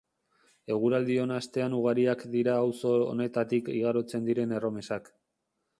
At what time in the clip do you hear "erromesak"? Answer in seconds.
4.63-5.17